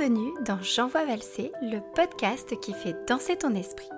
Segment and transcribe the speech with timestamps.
[0.00, 3.90] Bienvenue dans J'envoie valser, le podcast qui fait danser ton esprit.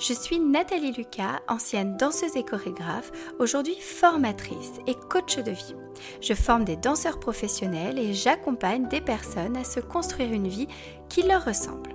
[0.00, 5.76] Je suis Nathalie Lucas, ancienne danseuse et chorégraphe, aujourd'hui formatrice et coach de vie.
[6.20, 10.66] Je forme des danseurs professionnels et j'accompagne des personnes à se construire une vie
[11.08, 11.94] qui leur ressemble.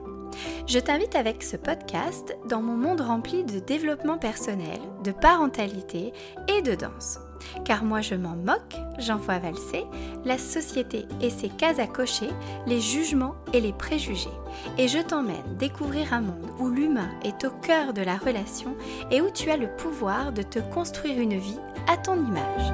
[0.65, 6.13] Je t'invite avec ce podcast dans mon monde rempli de développement personnel, de parentalité
[6.47, 7.19] et de danse.
[7.65, 9.85] Car moi je m'en moque, j'envoie valser
[10.25, 12.29] la société et ses cases à cocher,
[12.67, 14.29] les jugements et les préjugés.
[14.77, 18.75] Et je t'emmène découvrir un monde où l'humain est au cœur de la relation
[19.09, 22.73] et où tu as le pouvoir de te construire une vie à ton image.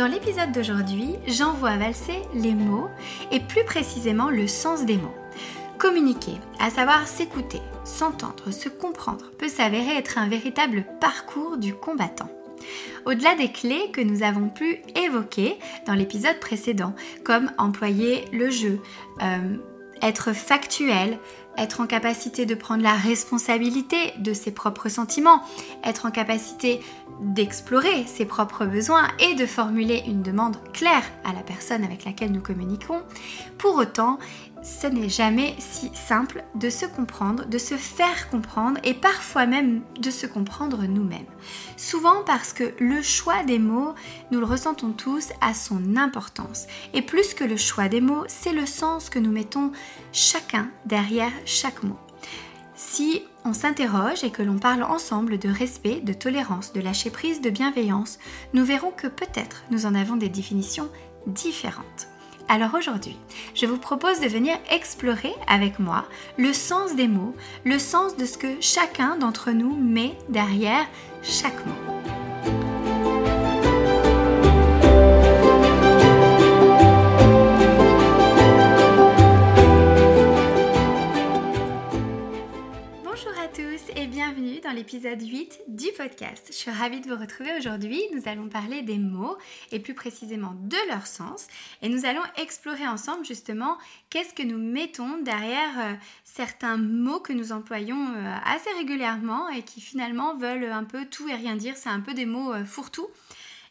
[0.00, 2.88] Dans l'épisode d'aujourd'hui, j'envoie valser les mots
[3.30, 5.19] et plus précisément le sens des mots.
[5.80, 12.28] Communiquer, à savoir s'écouter, s'entendre, se comprendre, peut s'avérer être un véritable parcours du combattant.
[13.06, 18.78] Au-delà des clés que nous avons pu évoquer dans l'épisode précédent, comme employer le jeu,
[19.22, 19.56] euh,
[20.02, 21.18] être factuel,
[21.56, 25.42] être en capacité de prendre la responsabilité de ses propres sentiments,
[25.84, 26.80] être en capacité
[27.20, 32.32] d'explorer ses propres besoins et de formuler une demande claire à la personne avec laquelle
[32.32, 33.02] nous communiquons,
[33.58, 34.18] pour autant,
[34.62, 39.82] ce n'est jamais si simple de se comprendre, de se faire comprendre et parfois même
[40.00, 41.26] de se comprendre nous-mêmes.
[41.76, 43.94] Souvent parce que le choix des mots,
[44.30, 46.66] nous le ressentons tous, a son importance.
[46.92, 49.72] Et plus que le choix des mots, c'est le sens que nous mettons
[50.12, 51.98] chacun derrière chaque mot.
[52.74, 57.40] Si on s'interroge et que l'on parle ensemble de respect, de tolérance, de lâcher prise,
[57.40, 58.18] de bienveillance,
[58.52, 60.88] nous verrons que peut-être nous en avons des définitions
[61.26, 62.08] différentes.
[62.52, 63.16] Alors aujourd'hui,
[63.54, 66.04] je vous propose de venir explorer avec moi
[66.36, 67.32] le sens des mots,
[67.64, 70.84] le sens de ce que chacun d'entre nous met derrière
[71.22, 72.79] chaque mot.
[84.72, 86.46] L'épisode 8 du podcast.
[86.50, 88.00] Je suis ravie de vous retrouver aujourd'hui.
[88.14, 89.36] Nous allons parler des mots
[89.72, 91.48] et plus précisément de leur sens.
[91.82, 93.78] Et nous allons explorer ensemble justement
[94.10, 95.94] qu'est-ce que nous mettons derrière euh,
[96.24, 101.28] certains mots que nous employons euh, assez régulièrement et qui finalement veulent un peu tout
[101.28, 101.76] et rien dire.
[101.76, 103.08] C'est un peu des mots euh, fourre-tout.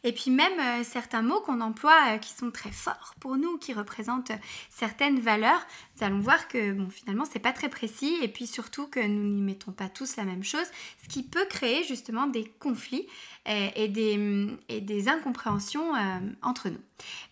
[0.04, 4.32] Et puis même certains mots qu'on emploie qui sont très forts pour nous, qui représentent
[4.70, 5.68] certaines valeurs,
[6.00, 9.24] nous allons voir que bon, finalement c'est pas très précis et puis surtout que nous
[9.24, 10.66] n'y mettons pas tous la même chose,
[11.04, 13.08] ce qui peut créer justement des conflits
[13.46, 16.78] et, des, et des, incompréhensions euh, entre nous.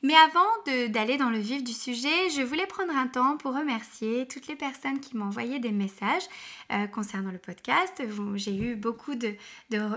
[0.01, 4.27] Mais avant d'aller dans le vif du sujet, je voulais prendre un temps pour remercier
[4.27, 6.23] toutes les personnes qui m'ont envoyé des messages
[6.71, 8.01] euh, concernant le podcast.
[8.35, 9.33] J'ai eu beaucoup de,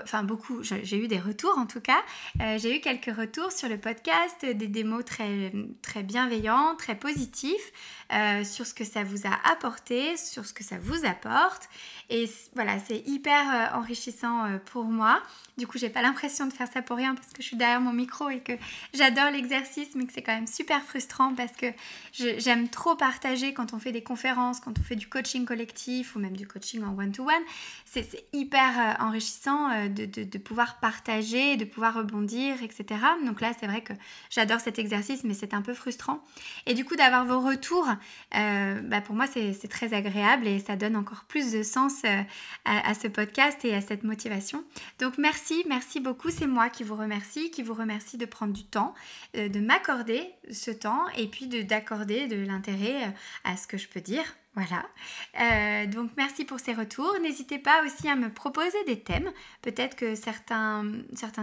[0.02, 2.02] enfin beaucoup, j'ai eu des retours en tout cas.
[2.41, 5.52] Euh, j'ai eu quelques retours sur le podcast, des, mots très,
[5.82, 7.72] très bienveillants, très positifs.
[8.12, 11.71] Euh, sur ce que ça vous a apporté, sur ce que ça vous apporte.
[12.10, 15.22] Et voilà, c'est hyper euh, enrichissant euh, pour moi.
[15.56, 17.81] Du coup, j'ai pas l'impression de faire ça pour rien parce que je suis derrière
[17.81, 18.53] mon micro et que
[18.93, 21.66] j'adore l'exercice, mais que c'est quand même super frustrant parce que
[22.12, 26.19] j'aime trop partager quand on fait des conférences, quand on fait du coaching collectif ou
[26.19, 27.43] même du coaching en one-to-one.
[27.87, 33.00] C'est hyper enrichissant de, pouvoir partager, de pouvoir rebondir, etc.
[33.25, 33.93] Donc là, c'est vrai que
[34.31, 36.25] j'adore cet exercice, mais c'est un peu frustrant.
[36.66, 37.88] Et du coup, d'avoir vos retours
[38.34, 38.50] euh,
[38.83, 42.22] bah, pour moi c'est très agréable et ça donne encore plus de sens euh,
[42.65, 44.65] à, ce podcast et à cette motivation.
[44.99, 46.31] Donc merci, merci beaucoup.
[46.31, 48.94] C'est moi qui vous remercie, qui vous remercie de prendre du temps,
[49.37, 54.00] euh, de m'accorder ce temps et puis d'accorder de, l'intérêt à ce que je peux
[54.00, 54.25] dire.
[54.55, 55.87] Voilà.
[55.87, 57.15] donc merci pour ces retours.
[57.22, 59.31] N'hésitez pas aussi à me proposer des thèmes.
[59.62, 60.84] Peut-être que certains,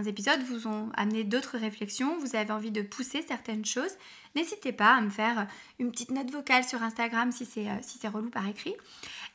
[0.06, 2.18] épisodes vous ont amené d'autres réflexions.
[2.18, 3.96] Vous avez envie de pousser certaines choses
[4.38, 5.46] n'hésitez pas à me faire
[5.78, 8.74] une petite note vocale sur Instagram si c'est euh, si relou par écrit.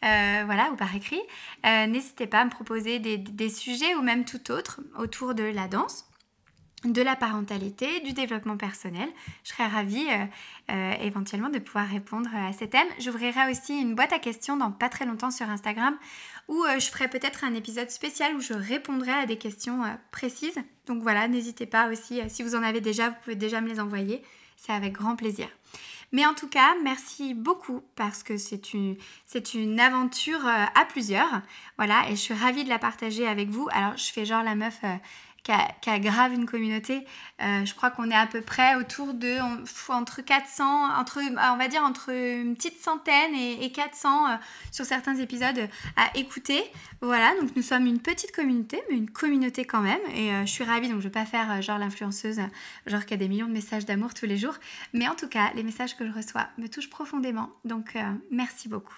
[0.04, 1.22] Euh, voilà, ou par écrit.
[1.66, 5.68] Euh, n'hésitez pas à me proposer des, sujets ou même tout autre autour de la
[5.68, 6.06] danse
[6.86, 9.10] de la parentalité, du développement personnel.
[9.44, 10.08] Je serais ravie
[11.02, 12.88] éventuellement de pouvoir répondre à ces thèmes.
[13.00, 15.96] J'ouvrirai aussi une boîte à questions dans pas très longtemps sur Instagram
[16.48, 19.82] où je ferai peut-être un épisode spécial où je répondrai à des questions
[20.12, 20.60] précises.
[20.86, 23.80] Donc voilà, n'hésitez pas aussi, si vous en avez déjà, vous pouvez déjà me les
[23.80, 24.22] envoyer.
[24.58, 25.48] C'est avec grand plaisir.
[26.14, 28.96] Mais en tout cas, merci beaucoup parce que c'est une,
[29.26, 31.42] c'est une aventure euh, à plusieurs.
[31.78, 33.68] Voilà, et je suis ravie de la partager avec vous.
[33.72, 34.80] Alors, je fais genre la meuf
[35.50, 37.06] euh, qui a, grave une communauté.
[37.42, 39.38] Euh, je crois qu'on est à peu près autour de
[39.90, 40.64] entre 400,
[40.98, 44.36] entre, on va dire entre une petite centaine et, 400 euh,
[44.72, 45.68] sur certains épisodes
[45.98, 46.64] à écouter.
[47.02, 50.00] Voilà, donc nous sommes une petite communauté, mais une communauté quand même.
[50.16, 52.40] Et je suis ravie, donc je ne vais pas faire genre l'influenceuse,
[52.86, 54.56] genre qui a des millions de messages d'amour tous les jours.
[54.94, 57.50] Mais en tout cas, les messages que je reçois me touchent profondément.
[57.66, 57.98] Donc
[58.32, 58.96] merci beaucoup.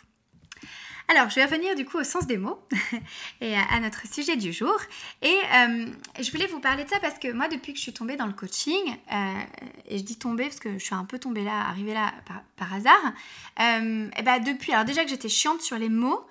[1.08, 2.60] Alors, je vais revenir du coup au sens des mots
[3.42, 4.76] et à, notre sujet du jour.
[5.22, 5.86] Et euh,
[6.20, 8.26] je voulais vous parler de ça parce que moi, depuis que je suis tombée dans
[8.26, 8.82] le coaching,
[9.12, 9.42] euh,
[9.88, 12.12] et je dis tomber parce que je suis un peu tombée là, arrivée là
[12.58, 13.14] par, hasard,
[13.60, 16.26] euh, et ben depuis, alors déjà que j'étais chiante sur les mots,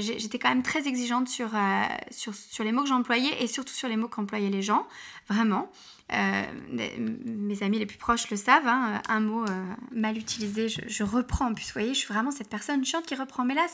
[0.00, 1.50] j'étais quand même très exigeante sur,
[2.10, 4.86] sur, sur les mots que j'employais et surtout sur les mots qu'employaient les gens,
[5.28, 5.70] vraiment.
[6.10, 11.02] Euh, mes amis les plus proches le savent, hein, un mot euh, mal utilisé, je,
[11.04, 11.46] reprends.
[11.46, 13.44] En vous voyez, je suis vraiment cette personne chiante qui reprend.
[13.44, 13.66] Mais là,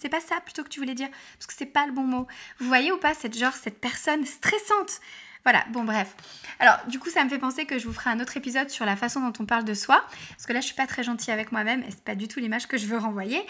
[0.00, 1.08] c'est pas ça plutôt que tu voulais dire,
[1.38, 2.26] parce que c'est pas le bon mot.
[2.58, 5.00] Vous voyez ou pas cette genre, cette personne stressante?
[5.44, 6.14] Voilà, bon bref.
[6.58, 8.84] Alors du coup ça me fait penser que je vous ferai un autre épisode sur
[8.84, 11.32] la façon dont on parle de soi, parce que là je suis pas très gentille
[11.32, 13.40] avec moi-même et c'est pas du tout l'image que je veux renvoyer.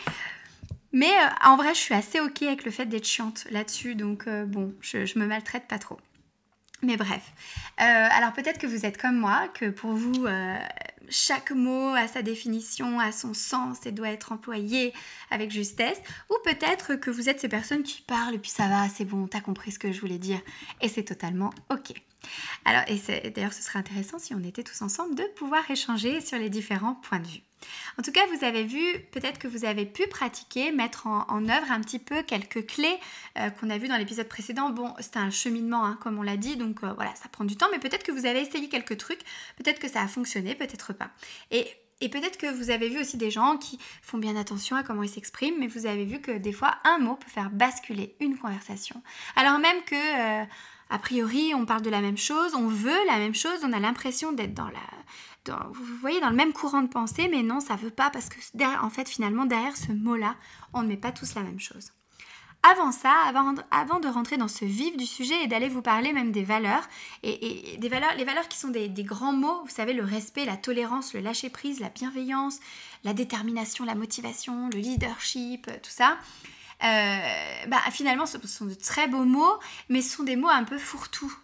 [0.93, 4.29] Mais euh, en vrai je suis assez ok avec le fait d'être chiante là-dessus, donc
[4.29, 5.99] bon, je, je me maltraite pas trop.
[6.83, 7.33] Mais bref,
[7.81, 10.57] euh, alors peut-être que vous êtes comme moi, que pour vous, euh,
[11.09, 14.95] chaque mot a sa définition, a son sens et doit être employé
[15.31, 18.89] avec justesse, ou peut-être que vous êtes ces personnes qui parlent et puis ça va,
[18.89, 20.41] c'est bon, t'as compris ce que je voulais dire,
[20.81, 21.95] et c'est totalement ok.
[22.65, 26.39] Alors, et d'ailleurs, ce serait intéressant si on était tous ensemble de pouvoir échanger sur
[26.39, 27.43] les différents points de vue.
[27.99, 28.81] En tout cas, vous avez vu,
[29.11, 32.99] peut-être que vous avez pu pratiquer, mettre en, œuvre un petit peu quelques clés
[33.39, 34.71] euh, qu'on a vues dans l'épisode précédent.
[34.71, 37.57] Bon, c'était un cheminement, hein, comme on l'a dit, donc euh, voilà, ça prend du
[37.57, 39.21] temps, mais peut-être que vous avez essayé quelques trucs,
[39.57, 41.11] peut-être que ça a fonctionné, peut-être pas.
[41.51, 41.67] Et
[42.01, 45.03] et peut-être que vous avez vu aussi des gens qui font bien attention à comment
[45.03, 48.39] ils s'expriment, mais vous avez vu que des fois, un mot peut faire basculer une
[48.39, 49.03] conversation.
[49.35, 50.45] Alors même que, euh,
[50.91, 53.79] a priori, on parle de la même chose, on veut la même chose, on a
[53.79, 54.81] l'impression d'être dans la,
[55.47, 58.39] le même courant de pensée, mais non, ça veut pas parce que,
[58.83, 60.37] en fait, finalement, derrière ce mot-là,
[60.73, 61.93] on ne met pas tous la même chose.
[62.65, 63.15] Avant ça,
[63.71, 66.89] avant, de rentrer dans ce vif du sujet et d'aller vous parler même des valeurs,
[67.23, 70.57] et, des valeurs, les valeurs qui sont des, grands mots, vous savez, le respect, la
[70.57, 72.59] tolérance, le lâcher-prise, la bienveillance,
[73.05, 76.19] la détermination, la motivation, le leadership, tout ça,
[76.81, 79.59] bah, finalement, ce sont de très beaux mots,
[79.89, 81.35] mais ce sont des mots un peu fourre-tout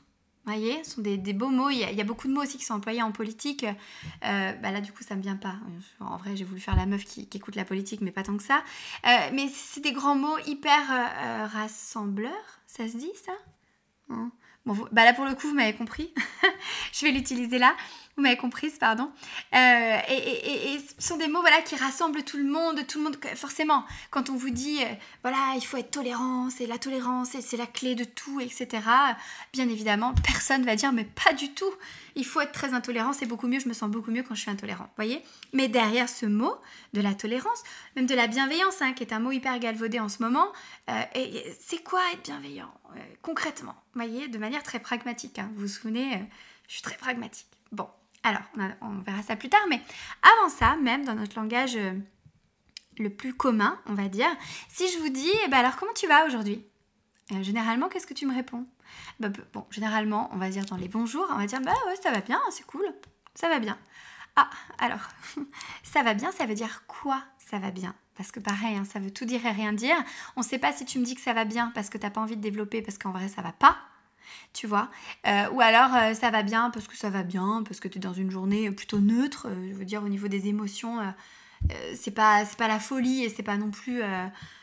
[0.45, 1.71] voyez, ce sont des, beaux mots.
[1.71, 3.65] Il y, a, beaucoup de mots aussi qui sont employés en politique.
[3.65, 5.57] Euh, bah là, du coup, ça me vient pas.
[6.01, 8.43] En vrai, j'ai voulu faire la meuf qui, écoute la politique, mais pas tant que
[8.43, 8.63] ça.
[9.07, 12.61] Euh, mais c'est des grands mots hyper euh, rassembleurs.
[12.67, 13.33] Ça se dit, ça?
[14.11, 14.31] Hein?
[14.67, 16.13] Bon, bah là, pour le coup, vous m'avez compris.
[16.93, 17.75] Je vais l'utiliser là.
[18.17, 19.11] Vous m'avez comprise, pardon.
[19.55, 23.17] Euh, et, ce sont des mots voilà, qui rassemblent tout le monde, tout le monde.
[23.35, 24.87] Forcément, quand on vous dit, euh,
[25.23, 28.83] voilà, il faut être tolérant, c'est la tolérance, c'est la clé de tout, etc.
[29.53, 31.73] Bien évidemment, personne va dire, mais pas du tout.
[32.15, 34.43] Il faut être très intolérant, c'est beaucoup mieux, je me sens beaucoup mieux quand je
[34.43, 34.89] suis intolérant.
[34.95, 35.21] voyez
[35.53, 36.55] Mais derrière ce mot
[36.93, 37.65] de la tolérance,
[37.97, 40.47] même de la bienveillance, hein, qui est un mot hyper galvaudé en ce moment,
[40.89, 41.03] euh,
[41.61, 42.73] c'est quoi être bienveillant
[43.23, 45.39] concrètement voyez De manière très pragmatique.
[45.39, 45.51] Hein.
[45.55, 46.23] Vous vous souvenez,
[46.69, 47.49] je suis très pragmatique.
[47.73, 47.89] Bon,
[48.25, 48.43] alors,
[48.81, 49.81] on, verra ça plus tard, mais
[50.23, 51.93] avant ça, même dans notre langage euh,
[52.99, 54.29] le plus commun, on va dire,
[54.69, 56.65] si je vous dis, eh ben alors comment tu vas aujourd'hui?
[57.33, 58.67] Euh, Généralement, qu'est-ce que tu me réponds?
[59.21, 62.11] Bah, Bon, généralement, on va dire dans les bonjours, on va dire, bah ouais, ça
[62.11, 62.87] va bien, c'est cool,
[63.35, 63.79] ça va bien.
[64.37, 64.49] Ah,
[64.79, 65.07] alors,
[65.83, 67.95] ça va bien, ça veut dire quoi ça va bien?
[68.17, 69.97] Parce que pareil, hein, ça veut tout dire et rien dire.
[70.37, 72.05] On ne sait pas si tu me dis que ça va bien parce que tu
[72.05, 73.77] n'as pas envie de développer, parce qu'en vrai ça va pas
[74.55, 74.91] tu vois.
[75.27, 77.99] Euh, ou alors euh, ça va bien parce que ça va bien, parce que tu
[77.99, 80.99] es dans une journée plutôt neutre, euh, je veux dire au niveau des émotions,
[81.95, 84.03] c'est pas c'est pas la folie et c'est pas non plus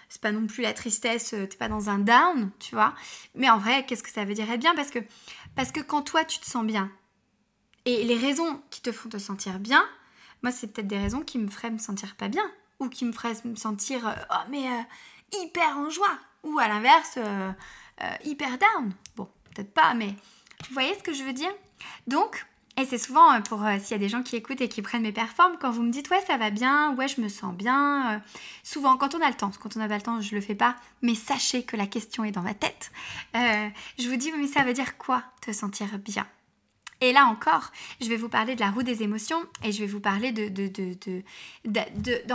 [0.10, 2.94] c'est pas non plus la tristesse, t'es pas dans un down, tu vois.
[3.36, 4.76] Mais en vrai, qu'est-ce que ça veut dire être bien?
[4.76, 5.00] Parce que
[5.56, 6.92] parce que quand toi tu te sens bien
[7.86, 9.84] et les raisons qui te font te sentir bien,
[10.44, 12.50] moi c'est peut-être des raisons qui me feraient me sentir pas bien
[12.80, 14.66] ou qui me feraient me sentir oh mais
[15.34, 17.18] hyper en joie ou à l'inverse
[18.24, 18.94] hyper down.
[19.54, 20.08] Peut-être pas, mais
[20.68, 21.52] vous voyez ce que je veux dire?
[22.08, 22.46] Donc,
[22.78, 24.82] et c'est souvent euh, pour euh, s'il y a des gens qui écoutent et qui
[24.82, 27.54] prennent mes performances, quand vous me dites ouais ça va bien, ouais je me sens
[27.54, 28.20] bien, euh,
[28.64, 30.56] souvent quand on a le temps, quand on n'a pas le temps je le fais
[30.56, 32.92] pas, mais sachez que la question est dans ma tête.
[33.34, 36.26] je vous dis mais ça veut dire quoi te sentir bien?
[37.04, 39.88] Et là encore, je vais vous parler de la roue des émotions et je vais
[39.88, 41.24] vous parler de, de,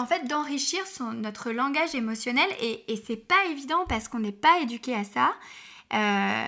[0.08, 0.82] fait, d'enrichir
[1.14, 2.49] notre langage émotionnel.
[2.61, 5.35] Et, et c'est pas évident parce qu'on n'est pas éduqué à ça.
[5.93, 6.45] Euh,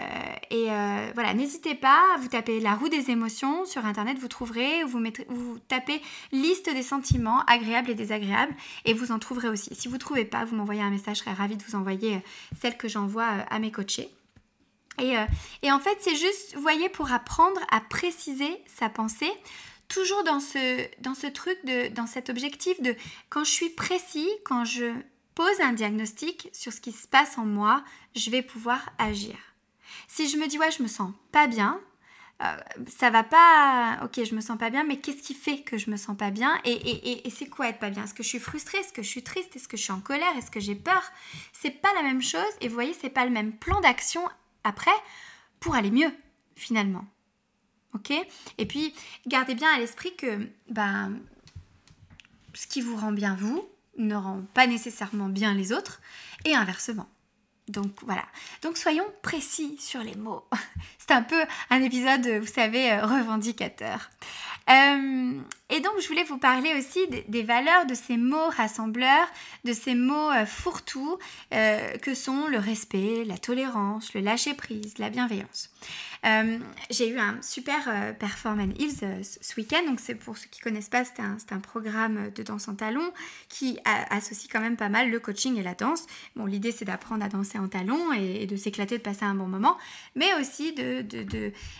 [0.50, 4.82] et euh, voilà, n'hésitez pas, vous tapez la roue des émotions sur internet, vous trouverez,
[4.82, 6.02] vous, mettrez, vous tapez
[6.32, 8.54] liste des sentiments agréables et désagréables
[8.84, 9.74] et vous en trouverez aussi.
[9.74, 12.16] Si vous ne trouvez pas, vous m'envoyez un message, je serais ravie de vous envoyer
[12.16, 12.20] euh,
[12.60, 14.10] celle que j'envoie à mes coachés.
[15.00, 15.14] Et,
[15.62, 19.30] et en fait, c'est juste, vous voyez, pour apprendre à préciser sa pensée,
[19.86, 22.96] toujours dans ce, dans ce truc, de, dans cet objectif de
[23.30, 24.92] quand je suis précis, quand je
[25.38, 27.84] pose un diagnostic sur ce qui se passe en moi,
[28.16, 29.36] je vais pouvoir agir.
[30.08, 31.80] Si je me dis ouais, je me sens pas bien,
[32.42, 32.56] euh,
[32.88, 34.00] ça va pas.
[34.02, 36.32] Ok, je me sens pas bien, mais qu'est-ce qui fait que je me sens pas
[36.32, 38.02] bien Et, et, et, c'est quoi être pas bien?
[38.02, 38.78] Est-ce que je suis frustrée?
[38.78, 39.54] Est-ce que je suis triste?
[39.54, 40.36] Est-ce que je suis en colère?
[40.36, 41.04] Est-ce que j'ai peur?
[41.52, 42.42] C'est pas la même chose.
[42.60, 44.22] Et vous voyez, c'est pas le même plan d'action
[44.64, 44.90] après
[45.60, 46.12] pour aller mieux
[46.56, 47.06] finalement.
[47.94, 48.12] Ok?
[48.58, 48.92] Et puis,
[49.28, 51.20] gardez bien à l'esprit que ben,
[52.54, 53.68] ce qui vous rend bien vous
[53.98, 56.00] ne rend pas nécessairement bien les autres,
[56.44, 57.08] et inversement.
[57.68, 58.24] Donc voilà.
[58.62, 60.44] Donc soyons précis sur les mots.
[60.98, 61.40] C'est un peu
[61.70, 64.10] un épisode, vous savez, euh, revendicateur.
[64.70, 65.38] Euh,
[65.70, 69.28] et donc, je voulais vous parler aussi des, valeurs de ces mots rassembleurs,
[69.64, 71.18] de ces mots euh, fourre-tout,
[71.50, 75.70] que sont le respect, la tolérance, le lâcher-prise, la bienveillance.
[76.90, 80.88] J'ai eu un super Performance Hills ce week-end, donc c'est pour ceux qui ne connaissent
[80.88, 81.20] pas, c'est
[81.52, 83.12] un, programme de danse en talons
[83.48, 86.06] qui associe quand même pas mal le coaching et la danse.
[86.36, 89.46] Bon, l'idée c'est d'apprendre à danser en talons et, de s'éclater, de passer un bon
[89.46, 89.76] moment,
[90.14, 90.74] mais aussi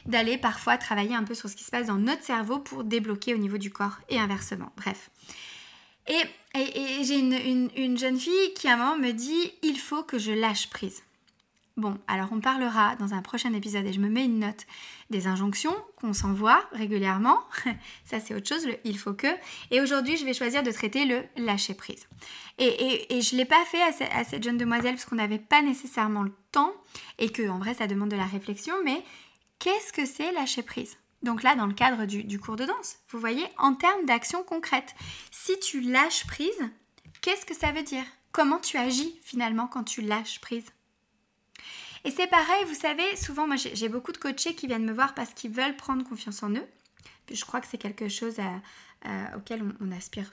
[0.07, 3.35] d'aller parfois travailler un peu sur ce qui se passe dans notre cerveau pour débloquer
[3.35, 3.71] au niveau du
[4.09, 4.73] et inversement.
[4.77, 5.11] Bref.
[6.09, 6.23] Et,
[7.05, 10.33] j'ai une, une, jeune fille qui à un moment me dit il faut que je
[10.33, 11.03] lâche prise.
[11.77, 14.67] Bon, alors on parlera dans un prochain épisode et je me mets une note
[15.11, 17.39] des injonctions qu'on s'envoie régulièrement.
[18.05, 19.29] Ça c'est autre chose, le il faut que.
[19.71, 22.09] Et aujourd'hui je vais choisir de traiter le lâcher prise.
[22.59, 25.63] Et, et je ne l'ai pas fait à, cette jeune demoiselle parce qu'on n'avait pas
[25.63, 26.73] nécessairement le temps
[27.19, 29.05] et que en vrai ça demande de la réflexion, mais
[29.61, 30.97] qu'est-ce que c'est lâcher prise?
[31.23, 34.95] Donc là, dans le cadre du, cours de danse, vous voyez, en termes d'action concrète,
[35.31, 36.71] si tu lâches prise,
[37.21, 38.05] qu'est-ce que ça veut dire?
[38.33, 40.67] Comment tu agis finalement quand tu lâches prise?
[42.05, 45.15] Et c'est pareil, vous savez, souvent, moi j'ai beaucoup de coachés qui viennent me voir
[45.15, 46.67] parce qu'ils veulent prendre confiance en eux.
[47.31, 48.37] je crois que c'est quelque chose
[49.37, 50.33] auquel on, aspire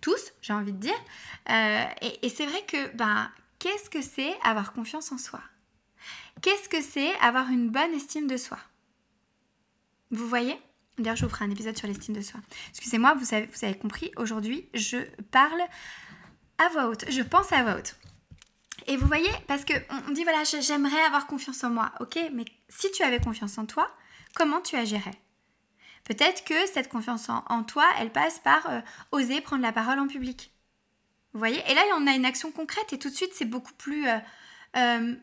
[0.00, 1.04] tous, j'ai envie de dire.
[1.50, 1.84] Euh,
[2.22, 5.40] et, c'est vrai que, ben, qu'est-ce que c'est avoir confiance en soi?
[6.42, 8.58] Qu'est-ce que c'est avoir une bonne estime de soi?
[10.10, 10.60] Vous voyez?
[10.98, 12.40] D'ailleurs, je vous ferai un épisode sur l'estime de soi.
[12.70, 14.98] Excusez-moi, vous avez, compris, aujourd'hui, je
[15.30, 15.62] parle
[16.58, 17.04] à voix haute.
[17.10, 17.96] Je pense à voix haute.
[18.86, 21.92] Et vous voyez, parce qu'on dit, voilà, j'aimerais avoir confiance en moi.
[22.00, 23.90] Ok, mais si tu avais confiance en toi,
[24.34, 25.14] comment tu agirais?
[26.04, 28.80] Peut-être que cette confiance en, toi, elle passe par euh,
[29.12, 30.52] oser prendre la parole en public.
[31.32, 31.62] Vous voyez?
[31.68, 34.18] Et là, on a une action concrète et tout de suite, c'est beaucoup plus euh,
[34.76, 35.14] euh,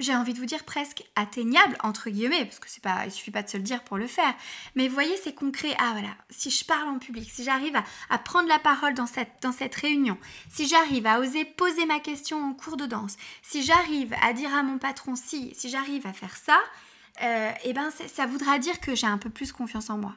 [0.00, 3.30] j'ai envie de vous dire presque atteignable entre guillemets parce que c'est pas il suffit
[3.30, 4.34] pas de se le dire pour le faire.
[4.74, 5.74] Mais voyez c'est concret.
[5.78, 6.14] Ah voilà.
[6.30, 7.76] Si je parle en public si j'arrive
[8.10, 10.18] à, prendre la parole dans cette dans réunion
[10.50, 14.54] si j'arrive à oser poser ma question en cours de danse si j'arrive à dire
[14.54, 16.58] à mon patron si si j'arrive à faire ça
[17.22, 20.16] euh, et eh ben ça voudra dire que j'ai un peu plus confiance en moi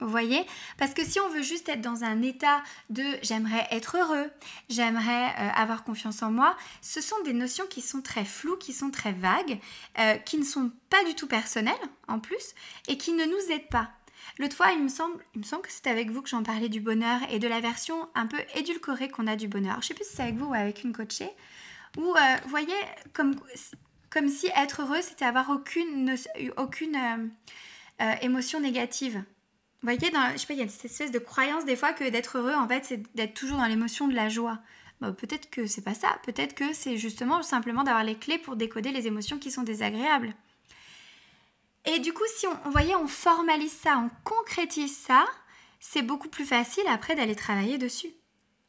[0.00, 0.44] vous voyez?
[0.76, 4.30] Parce que si on veut juste être dans un état de j'aimerais être heureux,
[4.68, 8.74] j'aimerais euh, avoir confiance en moi, ce sont des notions qui sont très floues, qui
[8.74, 9.58] sont très vagues,
[9.98, 11.74] euh, qui ne sont pas du tout personnelles
[12.08, 12.54] en plus
[12.88, 13.90] et qui ne nous aident pas.
[14.38, 16.68] L'autre fois, il me semble, il me semble que c'était avec vous que j'en parlais
[16.68, 19.80] du bonheur et de la version un peu édulcorée qu'on a du bonheur.
[19.80, 21.30] Je sais plus si c'est avec vous ou avec une coachée.
[21.96, 22.74] Où, euh, vous voyez,
[23.14, 23.34] comme,
[24.10, 26.14] comme si être heureux, c'était avoir aucune,
[26.58, 27.30] aucune
[28.20, 29.24] émotion négative.
[29.82, 31.92] Vous voyez, dans, je sais pas, il y a cette espèce de croyance des fois
[31.92, 34.58] que d'être heureux, en fait, c'est d'être toujours dans l'émotion de la joie.
[35.00, 36.18] Bah, peut-être que c'est pas ça.
[36.24, 40.34] Peut-être que c'est justement simplement d'avoir les clés pour décoder les émotions qui sont désagréables.
[41.84, 45.24] Et du coup, si on, voyait, on formalise ça, on concrétise ça,
[45.78, 48.08] c'est beaucoup plus facile après d'aller travailler dessus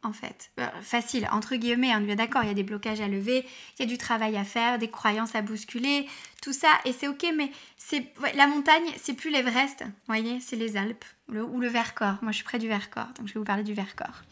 [0.08, 0.52] en fait.
[0.60, 3.46] Euh, facile, entre guillemets, on est d'accord, il y a des blocages à lever,
[3.78, 6.08] il y a du travail à faire, des croyances à bousculer,
[6.42, 10.56] tout ça, et c'est ok, mais c'est la montagne, c'est plus l'Everest, vous voyez, c'est
[10.56, 12.18] les Alpes, ou le Vercors.
[12.22, 14.24] Moi, je suis près du Vercors, donc je vais vous parler du Vercors.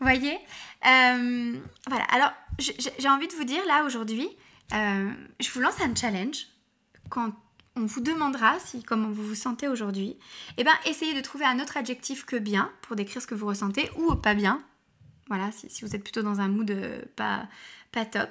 [0.00, 0.38] Voyez
[0.86, 1.56] euh,
[1.88, 4.28] Voilà, alors, j'ai envie de vous dire, là, aujourd'hui,
[4.72, 6.46] euh, je vous lance un challenge,
[7.08, 7.32] quand
[7.76, 10.16] on vous demandera si comment vous vous sentez aujourd'hui,
[10.56, 13.46] eh ben essayez de trouver un autre adjectif que bien pour décrire ce que vous
[13.46, 14.62] ressentez ou pas bien
[15.28, 17.46] voilà, si, vous êtes plutôt dans un mood euh, pas,
[17.92, 18.30] pas top.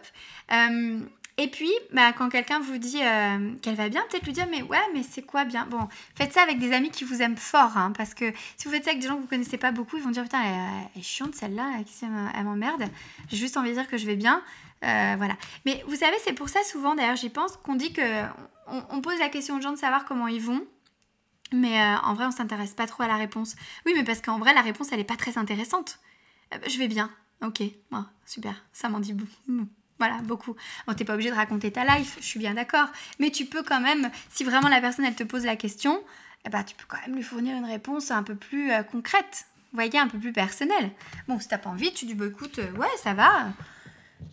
[0.51, 1.00] Euh,
[1.38, 4.62] et puis, bah, quand quelqu'un vous dit euh, qu'elle va bien, peut-être lui dire mais
[4.62, 5.65] ouais, mais c'est quoi bien?
[5.65, 8.71] Bon, faites ça avec des amis qui vous aiment fort, hein, parce que si vous
[8.71, 11.00] faites ça avec des gens que vous connaissez pas beaucoup, ils vont dire putain, elle,
[11.00, 11.71] est chiante celle-là,
[12.35, 12.83] elle m'emmerde.
[13.29, 14.43] J'ai juste envie de dire que je vais bien.
[14.81, 15.35] voilà.
[15.65, 18.23] Mais vous savez, c'est pour ça souvent, d'ailleurs, j'y pense, qu'on dit que
[18.67, 20.63] on, pose la question aux gens de savoir comment ils vont.
[21.51, 23.55] Mais en vrai, on s'intéresse pas trop à la réponse.
[23.88, 26.00] Oui, mais parce qu'en vrai, la réponse, elle est pas très intéressante.
[26.53, 27.10] Euh, je vais bien.
[27.43, 27.62] Ok,
[28.25, 29.67] super, ça m'en dit beaucoup.
[30.00, 30.55] Voilà, beaucoup.
[30.88, 32.88] Bon, t'es pas obligé de raconter ta life, je suis bien d'accord.
[33.19, 36.01] Mais tu peux quand même, si vraiment la personne, elle te pose la question,
[36.45, 39.45] eh ben, tu peux quand même lui fournir une réponse un peu plus euh, concrète,
[39.74, 40.91] voyez, un peu plus personnelle.
[41.27, 43.53] Bon, si t'as pas envie, tu dis, bah écoute, euh, ouais, ça va,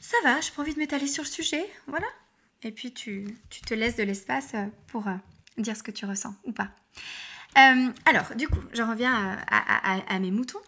[0.01, 2.07] ça va, j'ai pas envie de m'étaler sur le sujet, voilà.
[2.63, 5.05] Et puis tu, tu te laisses de l'espace euh, pour
[5.57, 6.69] dire ce que tu ressens ou pas.
[7.55, 10.61] alors, du coup, je reviens à mes moutons.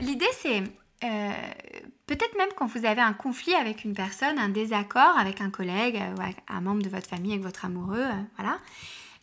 [0.00, 0.62] L'idée, c'est
[1.00, 6.00] peut-être même quand vous avez un conflit avec une personne, un désaccord avec un collègue
[6.16, 8.58] ou un membre de votre famille, avec votre amoureux, voilà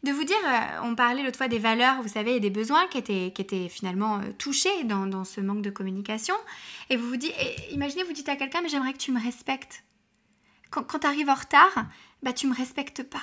[0.04, 2.88] de vous dire, euh, on parlait l'autre fois des valeurs, vous savez, et des besoins
[2.88, 6.36] qui étaient, qui étaient finalement euh, touchés dans, ce manque de communication.
[6.90, 7.34] Et vous vous dites,
[7.72, 9.84] imaginez, vous dites à quelqu'un, mais j'aimerais que tu me respectes.
[10.72, 11.86] Quand, quand tu arrives en retard,
[12.22, 13.22] bah tu me respectes pas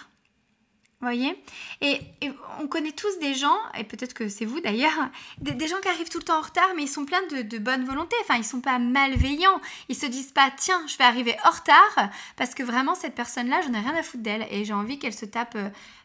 [1.07, 1.42] voyez
[1.80, 2.00] et,
[2.61, 6.09] on connaît tous des gens, et peut-être que c'est vous d'ailleurs, des, gens qui arrivent
[6.09, 8.16] tout le temps en retard, mais ils sont pleins de, bonne volonté.
[8.23, 9.61] Enfin, ils sont pas malveillants.
[9.88, 13.61] Ils se disent pas, tiens, je vais arriver en retard parce que vraiment cette personne-là,
[13.62, 15.57] j'en ai rien à foutre d'elle et j'ai envie qu'elle se tape,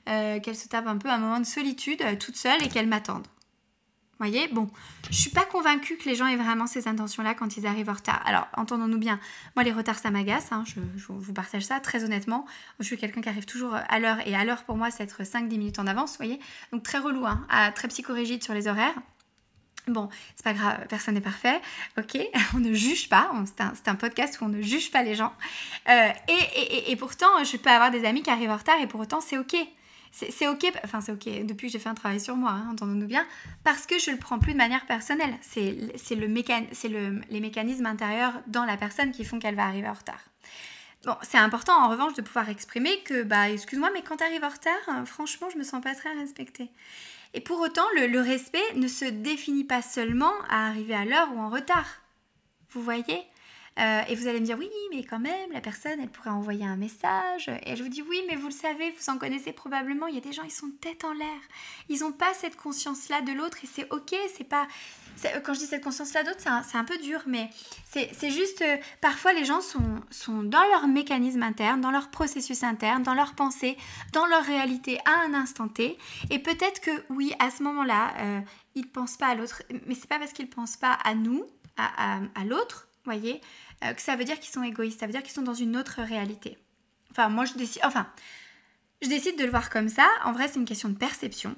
[0.10, 2.88] euh, qu'elle se tape un peu un moment de solitude euh, toute seule et qu'elle
[2.88, 3.28] m'attende
[4.20, 4.70] voyez Bon,
[5.10, 7.94] je suis pas convaincue que les gens aient vraiment ces intentions-là quand ils arrivent en
[7.94, 8.22] retard.
[8.26, 9.20] Alors, entendons-nous bien,
[9.56, 12.46] moi les retards ça m'agace, hein, je, vous partage ça très honnêtement.
[12.80, 15.24] Je suis quelqu'un qui arrive toujours à l'heure et à l'heure pour moi c'est être
[15.24, 16.40] 5-10 minutes en avance, voyez
[16.72, 17.46] Donc très relou, hein,
[17.76, 18.96] très psychorigide sur les horaires.
[19.88, 21.62] Bon, c'est pas grave, personne n'est parfait,
[22.00, 22.18] ok
[22.56, 23.32] On ne juge pas,
[23.76, 25.34] c'est un, podcast où on ne juge pas les gens.
[25.90, 29.00] Euh, et, et pourtant, je peux avoir des amis qui arrivent en retard et pour
[29.00, 29.56] autant c'est ok
[30.16, 33.08] c'est ok, enfin c'est ok, depuis que j'ai fait un travail sur moi, hein, entendons-nous
[33.08, 33.26] bien,
[33.66, 35.36] parce que je le prends plus de manière personnelle.
[35.42, 39.94] C'est le, le les mécanismes intérieurs dans la personne qui font qu'elle va arriver en
[39.94, 40.24] retard.
[41.06, 44.44] Bon, c'est important en revanche de pouvoir exprimer que, bah, excuse-moi, mais quand tu arrives
[44.44, 46.72] en retard, hein, franchement, je me sens pas très respectée.
[47.34, 51.40] Et pour autant, le respect ne se définit pas seulement à arriver à l'heure ou
[51.40, 52.02] en retard.
[52.72, 53.24] Vous voyez?
[53.78, 56.66] Euh, et vous allez me dire, oui, mais quand même, la personne, elle pourrait envoyer
[56.66, 57.52] un message.
[57.66, 60.08] Et je vous dis, oui, mais vous le savez, vous en connaissez probablement.
[60.08, 61.40] Il y a des gens, ils sont tête en l'air.
[61.90, 64.16] Ils n'ont pas cette conscience-là de l'autre et c'est ok.
[64.34, 64.68] C'est pas.
[65.44, 67.50] Quand je dis cette conscience-là d'autre, c'est un, peu dur, mais
[67.90, 68.62] c'est juste.
[68.62, 73.14] Euh, parfois, les gens sont, sont dans leur mécanisme interne, dans leur processus interne, dans
[73.14, 73.78] leur pensée,
[74.14, 75.98] dans leur réalité à un instant T.
[76.30, 78.42] Et peut-être que, oui, à ce moment-là, euh,
[78.76, 79.64] ils ne pensent pas à l'autre.
[79.86, 81.46] Mais c'est pas parce qu'ils ne pensent pas à nous,
[81.78, 83.42] à, à, à l'autre, voyez,
[83.86, 85.78] euh, que ça veut dire qu'ils sont égoïstes, ça veut dire qu'ils sont dans une
[85.78, 86.58] autre réalité.
[87.12, 88.08] Enfin, moi je décide, enfin,
[89.02, 90.08] je décide de le voir comme ça.
[90.24, 91.56] En vrai, c'est une question de perception.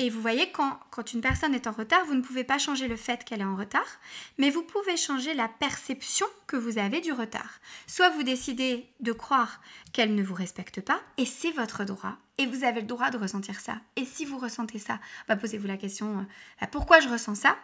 [0.00, 2.88] Et vous voyez, quand, quand, une personne est en retard, vous ne pouvez pas changer
[2.88, 4.00] le fait qu'elle est en retard,
[4.38, 7.60] mais vous pouvez changer la perception que vous avez du retard.
[7.86, 9.60] Soit vous décidez de croire
[9.92, 13.18] qu'elle ne vous respecte pas, et c'est votre droit, et vous avez le droit de
[13.18, 13.76] ressentir ça.
[13.96, 16.26] Et si vous ressentez ça, bah, posez-vous la question,
[16.62, 17.58] euh, pourquoi je ressens ça?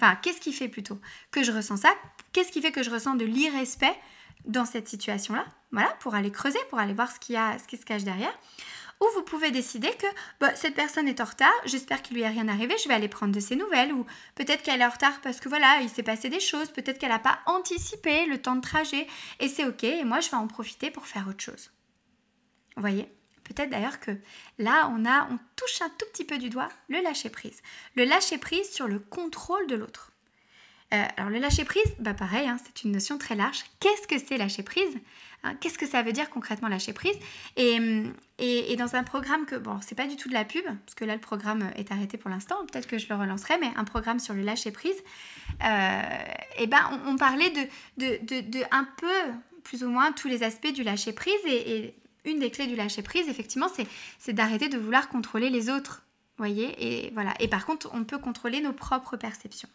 [0.00, 1.90] Enfin, qu'est-ce qui fait plutôt que je ressens ça?
[2.32, 3.98] Qu'est-ce qui fait que je ressens de l'irrespect
[4.44, 5.44] dans cette situation-là?
[5.72, 8.32] Voilà, pour aller creuser, pour aller voir ce, qui a, ce qui se cache derrière.
[9.00, 10.06] Ou vous pouvez décider que
[10.40, 13.08] bah, cette personne est en retard, j'espère qu'il lui est rien arrivé, je vais aller
[13.08, 13.92] prendre de ses nouvelles.
[13.92, 16.98] Ou peut-être qu'elle est en retard parce que voilà, il s'est passé des choses, peut-être
[16.98, 19.06] qu'elle n'a pas anticipé le temps de trajet.
[19.40, 21.70] Et c'est ok, et moi je vais en profiter pour faire autre chose.
[22.76, 23.08] Vous voyez?
[23.66, 24.12] D'ailleurs que
[24.58, 27.60] là, on, a, on touche un tout petit peu du doigt le lâcher-prise.
[27.96, 30.12] Le lâcher-prise sur le contrôle de l'autre.
[30.94, 33.62] Euh, alors le lâcher-prise, bah pareil, hein, c'est une notion très large.
[33.78, 34.96] Qu'est-ce que c'est lâcher-prise
[35.42, 37.16] hein, Qu'est-ce que ça veut dire concrètement lâcher-prise?
[37.56, 37.78] Et,
[38.38, 41.04] et, dans un programme que, bon, c'est pas du tout de la pub, parce que
[41.04, 44.18] là le programme est arrêté pour l'instant, peut-être que je le relancerai, mais un programme
[44.18, 45.02] sur le lâcher-prise,
[45.62, 46.02] euh,
[46.56, 47.60] et ben on, parlait de,
[47.98, 49.32] de, de, de, un peu,
[49.64, 51.94] plus ou moins, tous les aspects du lâcher-prise et
[52.28, 53.68] une des clés du lâcher prise, effectivement,
[54.18, 56.02] c'est d'arrêter de vouloir contrôler les autres.
[56.36, 57.10] Voyez
[57.40, 59.68] Et par contre, on peut contrôler nos propres perceptions.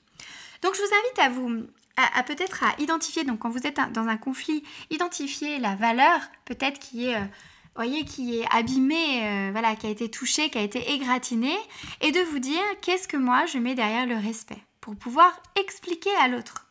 [0.61, 3.25] Donc, je vous invite à vous, à, peut-être identifier.
[3.25, 9.27] Donc, quand vous êtes dans un conflit, identifier la valeur, peut-être qui est, euh, abîmée,
[9.27, 11.57] euh, voilà, qui a été touchée, qui a été égratignée,
[11.99, 16.13] et de vous dire qu'est-ce que moi je mets derrière le respect pour pouvoir expliquer
[16.21, 16.62] à l'autre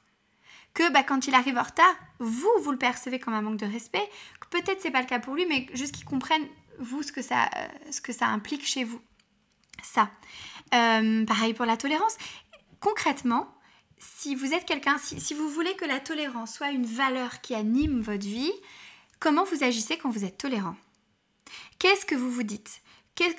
[0.74, 3.66] que bah, quand il arrive en retard, vous, vous le percevez comme un manque de
[3.66, 4.08] respect,
[4.40, 6.46] que peut-être c'est pas le cas pour lui, mais juste qu'il comprenne,
[6.78, 9.00] vous, ce que, ça, euh, implique chez vous.
[9.82, 10.10] Ça.
[10.74, 12.16] Euh, pareil pour la tolérance.
[12.80, 13.54] Concrètement,
[13.98, 18.00] si vous êtes quelqu'un, si, vous voulez que la tolérance soit une valeur qui anime
[18.00, 18.52] votre vie,
[19.20, 20.76] comment vous agissez quand vous êtes tolérant?
[21.78, 22.80] Qu'est-ce que vous vous dites?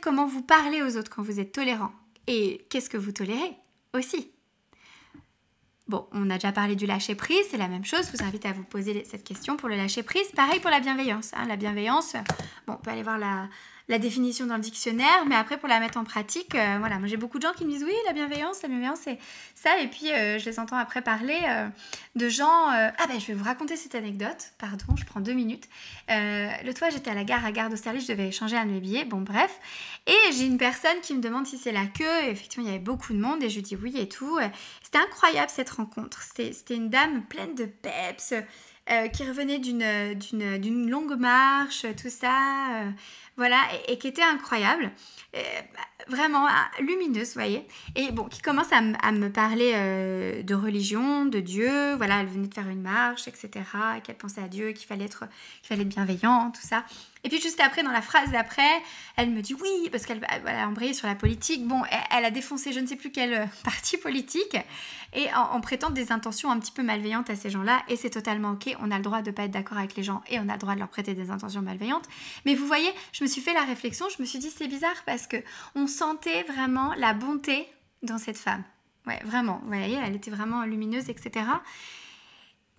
[0.02, 1.92] Comment vous parlez aux autres quand vous êtes tolérant?
[2.28, 3.58] Et qu'est-ce que vous tolérez
[3.94, 4.32] aussi?
[5.88, 8.08] Bon, on a déjà parlé du lâcher prise, c'est la même chose.
[8.12, 10.28] Je vous invite à vous poser cette question pour le lâcher prise.
[10.36, 11.32] Pareil pour la bienveillance.
[11.34, 11.46] Hein.
[11.48, 12.16] La bienveillance,
[12.68, 13.50] bon, on peut aller voir la,
[13.90, 17.08] la définition dans le dictionnaire, mais après pour la mettre en pratique, euh, voilà, moi
[17.08, 19.20] j'ai beaucoup de gens qui me disent oui, la bienveillance, la bienveillance c'est
[19.56, 21.68] ça, et puis euh, je les entends après parler euh,
[22.16, 25.68] de gens, ah ben je vais vous raconter cette anecdote, pardon, je prends deux minutes.
[26.10, 28.80] le toit, j'étais à la gare, à Gare d'Austerlitz, je devais changer un de mes
[28.80, 29.60] billets, bon bref,
[30.08, 32.74] et j'ai une personne qui me demande si c'est la queue, et effectivement il y
[32.76, 34.40] avait beaucoup de monde, et je lui dis oui et tout.
[34.82, 38.34] C'était incroyable cette rencontre, c'était une dame pleine de peps,
[39.14, 42.94] qui revenait d'une longue marche, tout ça
[43.36, 44.92] voilà, et, qui était incroyable,
[45.36, 45.42] euh,
[46.08, 47.66] vraiment ah, lumineuse, vous voyez,
[47.96, 52.48] et bon, qui commence à, me parler euh, de religion, de Dieu, voilà, elle venait
[52.48, 53.50] de faire une marche, etc.,
[54.04, 55.26] qu'elle pensait à Dieu, qu'il fallait être,
[55.62, 56.84] qu'il fallait être bienveillant, tout ça.
[57.26, 58.82] Et puis juste après, dans la phrase d'après,
[59.16, 61.66] elle me dit oui, parce qu'elle a embrayé sur la politique.
[61.66, 64.58] Bon, elle, a défoncé je ne sais plus quel euh, parti politique,
[65.16, 68.52] et en, prêtant des intentions un petit peu malveillantes à ces gens-là, et c'est totalement
[68.52, 70.50] ok, on a le droit de ne pas être d'accord avec les gens, et on
[70.50, 72.08] a le droit de leur prêter des intentions malveillantes.
[72.46, 75.04] Mais vous voyez, je me suis fait la réflexion, je me suis dit c'est bizarre
[75.06, 75.38] parce que
[75.76, 77.68] on sentait vraiment la bonté
[78.02, 78.64] dans cette femme.
[79.06, 81.46] Ouais, vraiment, vous voyez, elle était vraiment lumineuse, etc.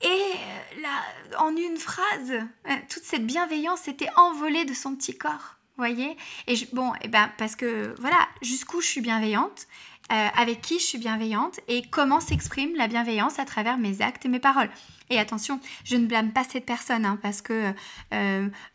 [0.03, 5.17] Et euh, là, en une phrase, euh, toute cette bienveillance s'était envolée de son petit
[5.17, 5.57] corps.
[5.77, 6.17] Voyez
[6.47, 9.67] Et bon, et eh ben parce que voilà, jusqu'où je suis bienveillante,
[10.13, 14.27] euh, avec qui je suis bienveillante et comment s'exprime la bienveillance à travers mes actes
[14.27, 14.71] et mes paroles.
[15.11, 17.73] Et attention, je ne blâme pas cette personne hein, parce que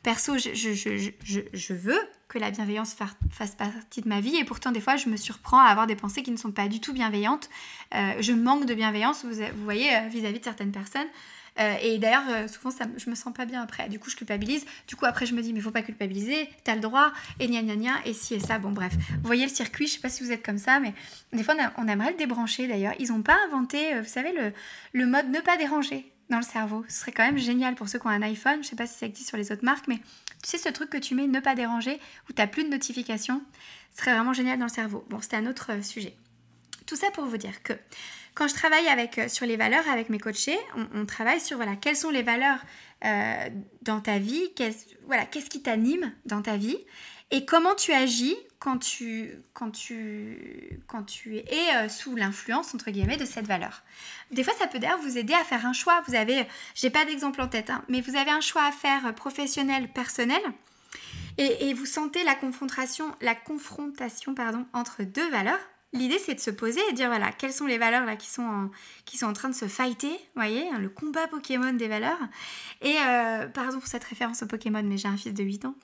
[0.03, 2.95] perso, je, veux que la bienveillance
[3.31, 5.95] fasse partie de ma vie et pourtant des fois je me surprends à avoir des
[5.95, 7.49] pensées qui ne sont pas du tout bienveillantes.
[7.91, 11.07] je manque de bienveillance, vous, voyez, vis-à-vis -vis de certaines personnes.
[11.59, 13.89] Euh, et d'ailleurs, euh, souvent, ça, je me sens pas bien après.
[13.89, 14.65] Du coup, je culpabilise.
[14.87, 17.61] Du coup, après, je me dis, mais faut pas culpabiliser, t'as le droit, et gna
[17.61, 18.59] gna gna, et si et ça.
[18.59, 18.93] Bon, bref.
[18.93, 20.93] Vous voyez le circuit, je sais pas si vous êtes comme ça, mais
[21.33, 22.93] des fois, on, aimerait le débrancher d'ailleurs.
[22.99, 24.53] Ils ont pas inventé, euh, vous savez, le,
[24.93, 26.85] le mode ne pas déranger dans le cerveau.
[26.87, 28.63] Ce serait quand même génial pour ceux qui ont un iPhone.
[28.63, 29.97] Je sais pas si ça existe sur les autres marques, mais
[30.43, 33.41] tu sais, ce truc que tu mets ne pas déranger, où tu plus de notifications,
[33.93, 35.05] ce serait vraiment génial dans le cerveau.
[35.09, 36.15] Bon, c'était un autre sujet.
[36.85, 37.73] Tout ça pour vous dire que
[38.33, 40.57] quand je travaille avec, euh, sur les valeurs avec mes coachés,
[40.93, 42.59] on, travaille sur voilà, quelles sont les valeurs
[43.05, 43.49] euh,
[43.81, 44.51] dans ta vie,
[45.05, 46.77] voilà, qu'est-ce qui t'anime dans ta vie
[47.31, 52.91] et comment tu agis quand tu, quand tu, quand tu es euh, sous l'influence, entre
[52.91, 53.83] guillemets, de cette valeur.
[54.31, 56.01] Des fois, ça peut d'ailleurs vous aider à faire un choix.
[56.07, 59.13] Vous avez, j'ai pas d'exemple en tête, hein, mais vous avez un choix à faire
[59.15, 60.41] professionnel, personnel,
[61.37, 65.59] et, et vous sentez la confrontation, la confrontation pardon, entre deux valeurs
[65.91, 68.43] L'idée, c'est de se poser et dire, voilà, quelles sont les valeurs là qui sont
[68.43, 68.69] en,
[69.05, 72.19] qui sont en train de se fighter, voyez, hein, le combat Pokémon des valeurs.
[72.81, 75.75] Et, euh, pardon pour cette référence au Pokémon, mais j'ai un fils de 8 ans.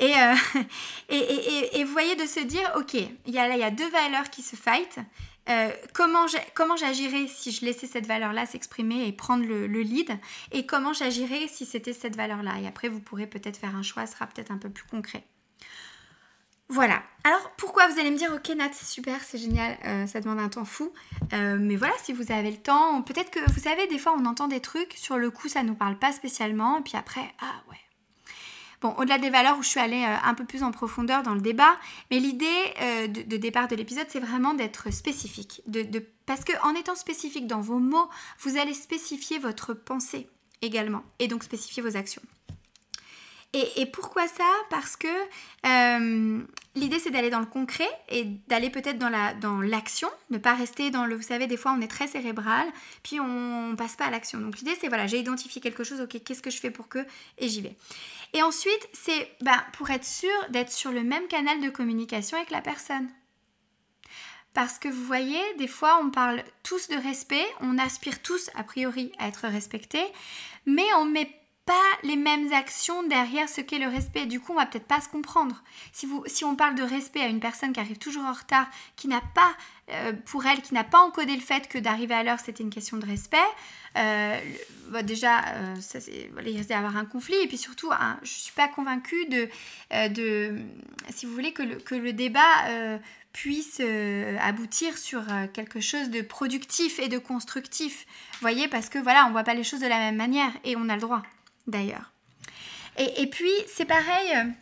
[0.00, 0.34] Euh,
[1.08, 3.64] et, et, et, vous voyez, de se dire, ok, il y a, là, il y
[3.64, 5.00] a deux valeurs qui se fight.
[5.48, 10.16] Euh, comment j'agirais si je laissais cette valeur-là s'exprimer et prendre le, le, lead?
[10.52, 12.60] Et comment j'agirais si c'était cette valeur-là?
[12.60, 15.24] Et après, vous pourrez peut-être faire un choix, ce sera peut-être un peu plus concret.
[16.70, 17.02] Voilà.
[17.24, 20.38] Alors pourquoi vous allez me dire, ok Nat, c'est super, c'est génial, euh, ça demande
[20.38, 20.92] un temps fou.
[21.32, 24.24] Euh, mais voilà, si vous avez le temps, peut-être que vous savez, des fois on
[24.24, 27.34] entend des trucs, sur le coup ça ne nous parle pas spécialement, et puis après,
[27.40, 27.76] ah ouais.
[28.80, 31.34] Bon, au-delà des valeurs où je suis allée euh, un peu plus en profondeur dans
[31.34, 31.76] le débat,
[32.10, 32.46] mais l'idée
[33.08, 35.62] de, départ de l'épisode, c'est vraiment d'être spécifique.
[36.24, 40.30] Parce qu'en étant spécifique dans vos mots, vous allez spécifier votre pensée
[40.62, 42.22] également, et donc spécifier vos actions.
[43.52, 44.48] Et, pourquoi ça?
[44.70, 45.08] Parce que
[46.74, 50.54] l'idée c'est d'aller dans le concret et d'aller peut-être dans la dans l'action, ne pas
[50.54, 51.16] rester dans le.
[51.16, 52.66] Vous savez, des fois on est très cérébral,
[53.02, 54.40] puis on, passe pas à l'action.
[54.40, 57.04] Donc l'idée c'est voilà, j'ai identifié quelque chose, ok, qu'est-ce que je fais pour que
[57.38, 57.76] et j'y vais.
[58.32, 62.50] Et ensuite c'est ben, pour être sûr d'être sur le même canal de communication avec
[62.50, 63.08] la personne.
[64.52, 68.64] Parce que vous voyez, des fois on parle tous de respect, on aspire tous a
[68.64, 70.04] priori à être respectés,
[70.66, 71.39] mais on met
[72.02, 74.26] les mêmes actions derrière ce qu'est le respect.
[74.26, 75.62] Du coup, on va peut-être pas se comprendre.
[75.92, 78.68] Si, vous, si on parle de respect à une personne qui arrive toujours en retard,
[78.96, 79.52] qui n'a pas,
[79.90, 82.70] euh, pour elle, qui n'a pas encodé le fait que d'arriver à l'heure, c'était une
[82.70, 83.38] question de respect,
[83.96, 84.38] euh,
[84.88, 87.36] bah, déjà, euh, ça, il risque d'avoir un conflit.
[87.42, 89.48] Et puis surtout, hein, je suis pas convaincue de,
[91.10, 92.98] si vous voulez, que le, que le débat
[93.32, 93.80] puisse
[94.40, 98.06] aboutir sur quelque chose de productif et de constructif.
[98.40, 100.88] Voyez, parce que voilà, on voit pas les choses de la même manière et on
[100.88, 101.22] a le droit
[101.70, 102.12] d'ailleurs.
[102.98, 104.54] Et, puis, c'est pareil,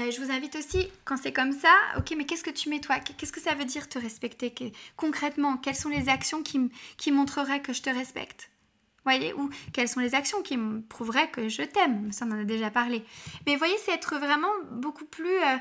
[0.00, 2.80] euh, je vous invite aussi, quand c'est comme ça, ok, mais qu'est-ce que tu mets
[2.80, 2.98] toi?
[2.98, 4.52] Qu'est-ce que ça veut dire te respecter?
[4.96, 8.50] Concrètement, quelles sont les actions qui, qui montreraient que je te respecte?
[9.04, 12.40] Voyez, ou quelles sont les actions qui me prouveraient que je t'aime, ça on en
[12.40, 13.04] a déjà parlé.
[13.46, 15.56] Mais voyez, c'est être vraiment beaucoup plus, euh,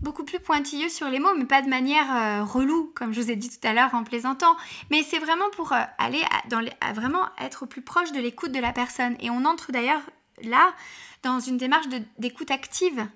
[0.00, 3.30] beaucoup plus pointilleux sur les mots, mais pas de manière euh, relou, comme je vous
[3.30, 4.56] ai dit tout à l'heure en plaisantant.
[4.90, 6.64] Mais c'est vraiment pour aller dans
[6.94, 9.14] vraiment être au plus proche de l'écoute de la personne.
[9.20, 10.00] Et on entre d'ailleurs
[10.42, 10.74] là
[11.22, 11.86] dans une démarche
[12.18, 13.06] d'écoute active.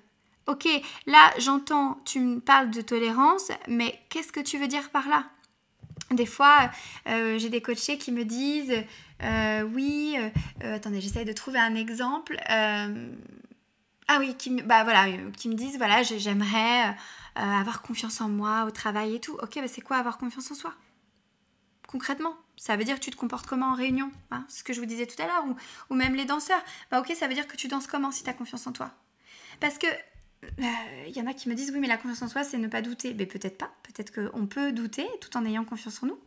[0.47, 0.67] ok,
[1.05, 5.25] là j'entends, tu me parles de tolérance, mais qu'est-ce que tu veux dire par là?
[6.11, 6.69] Des fois,
[7.07, 8.83] euh, j'ai des coachés qui me disent,
[9.23, 10.17] euh, oui,
[10.63, 12.37] euh, attendez, j'essaie de trouver un exemple.
[12.47, 12.87] ah
[14.19, 15.05] oui, qui, bah, voilà,
[15.37, 16.95] qui me disent, voilà, j'aimerais
[17.35, 19.37] avoir confiance en moi au travail et tout.
[19.41, 20.73] Ok, bah, c'est quoi avoir confiance en soi?
[21.87, 24.79] Concrètement, ça veut dire que tu te comportes comment en réunion hein, Ce que je
[24.79, 25.43] vous disais tout à l'heure,
[25.89, 26.63] ou, même les danseurs.
[26.91, 28.91] Bah ok, ça veut dire que tu danses comment si tu as confiance en toi?
[29.59, 29.87] Parce que
[30.59, 32.59] il euh, y en a qui me disent oui mais la confiance en soi c'est
[32.59, 33.15] ne pas douter.
[33.15, 33.71] Mais peut-être pas.
[33.81, 36.19] Peut-être qu'on peut douter tout en ayant confiance en nous.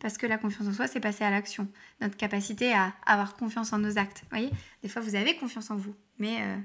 [0.00, 1.68] Parce que la confiance en soi c'est passer à l'action.
[2.00, 4.22] Notre capacité à avoir confiance en nos actes.
[4.22, 4.50] Vous voyez?
[4.82, 5.94] Des fois vous avez confiance en vous.
[6.18, 6.56] Mais, euh,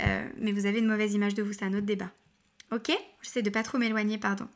[0.00, 1.52] euh, mais vous avez une mauvaise image de vous.
[1.52, 2.10] C'est un autre débat.
[2.70, 2.90] Ok?
[3.20, 4.48] J'essaie de pas trop m'éloigner, pardon.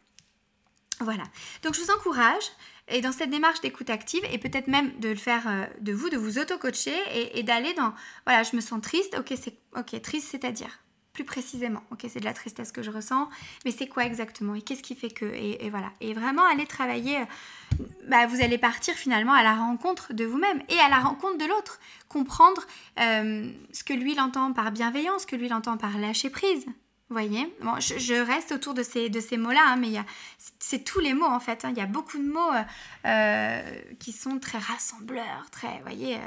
[1.00, 1.24] Voilà.
[1.62, 2.44] Donc je vous encourage
[2.88, 6.16] et dans cette démarche d'écoute active et peut-être même de le faire de vous, de
[6.16, 6.96] vous auto-coacher
[7.35, 7.92] et, d'aller dans
[8.27, 9.16] voilà, je me sens triste.
[9.18, 10.79] OK, c'est OK, triste c'est-à-dire
[11.16, 11.83] plus précisément.
[11.90, 13.31] Ok, c'est de la tristesse que je ressens,
[13.64, 15.90] mais c'est quoi exactement et qu'est-ce qui fait que et, voilà.
[16.03, 17.16] Et vraiment aller travailler.
[17.16, 21.38] Euh, bah, vous allez partir finalement à la rencontre de vous-même et à la rencontre
[21.38, 21.81] de l'autre.
[22.09, 22.62] Comprendre
[23.01, 26.29] euh, ce que lui il entend par bienveillance, ce que lui il entend par lâcher
[26.29, 26.66] prise.
[27.09, 29.92] Voyez je, reste autour de ces, mots-là, hein, mais
[30.59, 31.64] c'est tous les mots en fait.
[31.64, 31.71] Hein.
[31.71, 32.51] Il y a beaucoup de mots
[33.05, 33.62] euh,
[34.01, 36.19] qui sont très rassembleurs, très, voyez,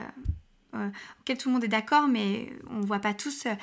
[0.75, 0.89] euh,
[1.21, 3.55] auquel tout le monde est d'accord, mais on ne voit pas tous euh,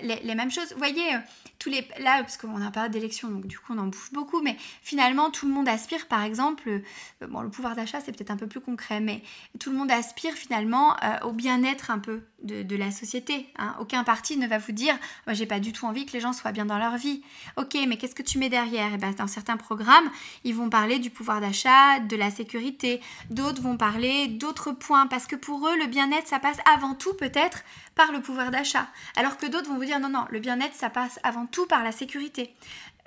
[0.00, 0.72] les, mêmes choses.
[0.72, 1.18] Vous voyez, euh,
[1.58, 4.40] tous les, là, parce qu'on a pas d'élection, donc du coup on en bouffe beaucoup,
[4.40, 6.80] mais finalement tout le monde aspire, par exemple,
[7.28, 9.22] bon, le pouvoir d'achat c'est peut-être un peu plus concret, mais
[9.60, 13.46] tout le monde aspire finalement au bien-être un peu de, la société.
[13.58, 13.74] Hein.
[13.80, 14.96] Aucun parti ne va vous dire,
[15.28, 17.22] j'ai pas du tout envie que les gens soient bien dans leur vie.
[17.56, 18.92] Ok, mais qu'est-ce que tu mets derrière?
[18.92, 20.10] Et eh ben, Dans certains programmes,
[20.44, 25.26] ils vont parler du pouvoir d'achat, de la sécurité, d'autres vont parler d'autres points, parce
[25.26, 27.62] que pour eux, le bien-être, ça passe avant tout peut-être
[27.94, 28.88] par le pouvoir d'achat.
[29.16, 31.82] Alors que d'autres vont vous dire non, non, le bien-être, ça passe avant tout par
[31.82, 32.54] la sécurité.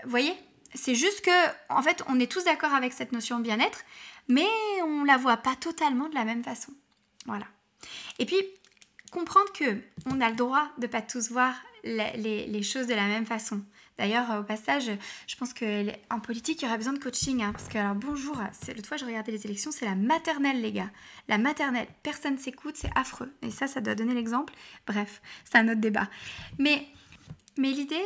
[0.04, 0.34] Vous voyez?
[0.74, 1.32] C'est juste que,
[1.70, 3.80] en fait, on est tous d'accord avec cette notion de bien-être,
[4.28, 4.48] mais
[4.84, 6.72] on la voit pas totalement de la même façon.
[7.26, 7.46] Voilà.
[8.20, 8.38] Et puis,
[9.10, 13.26] comprendre que on a le droit de pas tous voir les choses de la même
[13.26, 13.64] façon.
[14.00, 14.90] D'ailleurs, euh, au passage,
[15.28, 17.44] je pense qu'en politique, il y aura besoin de coaching.
[17.44, 20.72] Hein, parce que, alors, bonjour, l'autre fois, je regardais les élections, c'est la maternelle, les
[20.72, 20.90] gars.
[21.28, 23.32] La maternelle, personne s'écoute, c'est affreux.
[23.42, 24.54] Et ça, ça doit donner l'exemple.
[24.88, 26.10] Bref, c'est un autre débat.
[26.58, 26.88] Mais,
[27.58, 28.02] mais l'idée,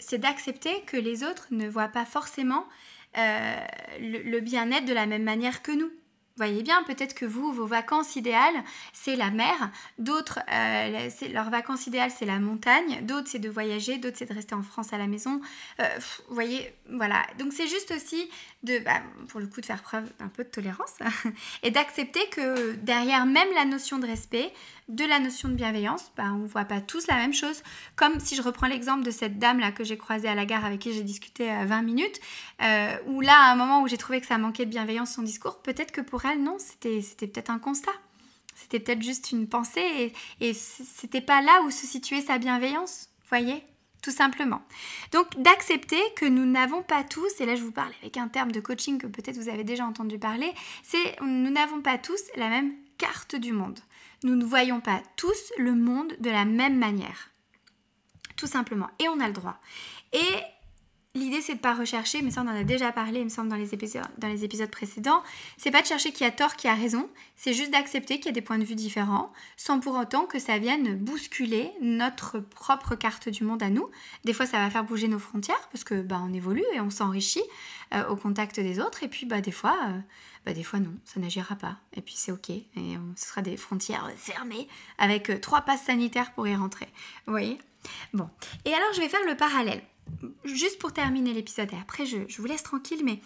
[0.00, 2.66] c'est d'accepter que les autres ne voient pas forcément
[3.16, 3.66] euh,
[4.00, 5.90] le bien-être de la même manière que nous
[6.36, 11.86] voyez bien, peut-être que vous, vos vacances idéales, c'est la mer, d'autres, euh, leurs vacances
[11.86, 14.98] idéales, c'est la montagne, d'autres, c'est de voyager, d'autres, c'est de rester en France à
[14.98, 15.40] la maison.
[15.80, 15.88] Euh,
[16.28, 17.26] voyez, voilà.
[17.38, 18.28] Donc, c'est juste aussi
[18.62, 20.94] de, bah, pour le coup, de faire preuve d'un peu de tolérance
[21.62, 24.52] et d'accepter que derrière même la notion de respect,
[24.88, 27.62] de la notion de bienveillance, bah, on ne voit pas tous la même chose.
[27.96, 30.80] Comme si je reprends l'exemple de cette dame-là que j'ai croisée à la gare avec
[30.80, 32.20] qui j'ai discuté 20 euh, minutes,
[32.62, 35.22] euh, où là, à un moment où j'ai trouvé que ça manquait de bienveillance son
[35.22, 37.92] discours, peut-être que pour elle, non, c'était peut-être un constat.
[38.54, 43.08] C'était peut-être juste une pensée et, et c'était pas là où se situait sa bienveillance,
[43.28, 43.62] voyez
[44.02, 44.62] tout simplement.
[45.10, 48.52] Donc d'accepter que nous n'avons pas tous, et là je vous parle avec un terme
[48.52, 50.52] de coaching que peut-être vous avez déjà entendu parler,
[50.84, 53.80] c'est nous n'avons pas tous la même carte du monde.
[54.22, 57.30] Nous ne voyons pas tous le monde de la même manière.
[58.36, 58.88] Tout simplement.
[58.98, 59.58] Et on a le droit.
[60.12, 60.40] Et
[61.14, 63.48] l'idée c'est de pas rechercher, mais ça on en a déjà parlé, il me semble,
[63.48, 65.22] dans les épisodes, dans les épisodes précédents,
[65.56, 68.28] c'est pas de chercher qui a tort, qui a raison, c'est juste d'accepter qu'il y
[68.28, 72.94] a des points de vue différents, sans pour autant que ça vienne bousculer notre propre
[72.94, 73.88] carte du monde à nous.
[74.24, 76.90] Des fois ça va faire bouger nos frontières, parce que bah, on évolue et on
[76.90, 77.44] s'enrichit
[77.94, 79.76] euh, au contact des autres, et puis bah, des fois...
[79.88, 79.98] Euh,
[80.46, 81.76] bah, des fois non, ça n'agira pas.
[81.92, 82.50] Et puis c'est ok.
[82.50, 82.64] Et
[83.16, 86.86] ce sera des frontières fermées avec euh, trois passes sanitaires pour y rentrer.
[87.26, 87.58] Vous voyez?
[88.14, 88.30] Bon.
[88.64, 89.82] Et alors je vais faire le parallèle
[90.44, 93.20] juste pour terminer l'épisode, et après je, vous laisse tranquille, mais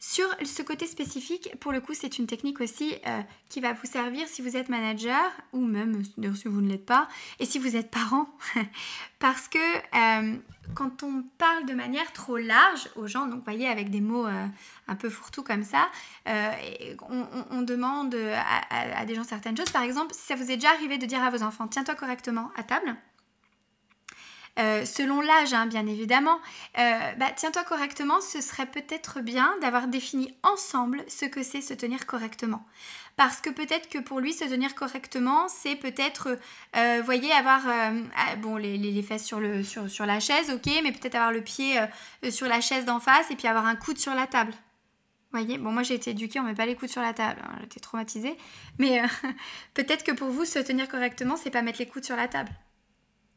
[0.00, 3.86] sur ce côté spécifique, pour le coup, c'est une technique aussi euh, qui va vous
[3.86, 5.20] servir si vous êtes manager
[5.52, 7.08] ou même si vous ne l'êtes pas
[7.40, 8.28] et si vous êtes parent.
[9.18, 10.36] Parce que euh,
[10.74, 14.26] quand on parle de manière trop large aux gens, donc vous voyez, avec des mots
[14.26, 14.46] euh,
[14.86, 15.88] un peu fourre-tout comme ça,
[16.26, 19.70] on, demande à, à des gens certaines choses.
[19.70, 22.50] Par exemple, si ça vous est déjà arrivé de dire à vos enfants Tiens-toi correctement
[22.56, 22.94] à table
[24.58, 26.40] euh, selon l'âge, hein, bien évidemment,
[26.78, 31.74] euh, bah, tiens-toi correctement, ce serait peut-être bien d'avoir défini ensemble ce que c'est se
[31.74, 32.64] tenir correctement.
[33.16, 36.38] Parce que peut-être que pour lui, se tenir correctement, c'est peut-être,
[36.76, 40.92] euh, voyez, avoir ah, bon, les, fesses sur, le, sur, sur, la chaise, ok, mais
[40.92, 41.78] peut-être avoir le pied
[42.30, 44.52] sur la chaise d'en face et puis avoir un coude sur la table.
[45.30, 47.58] Voyez, bon moi j'ai été éduquée, on met pas les coudes sur la table, hein,
[47.60, 48.34] j'étais traumatisée,
[48.78, 49.02] mais
[49.74, 52.50] peut-être que pour vous se tenir correctement, c'est pas mettre les coudes sur la table